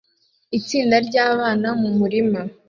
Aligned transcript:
Itsinda 0.57 0.95
ryabana 1.07 1.69
mumurima 1.81 2.41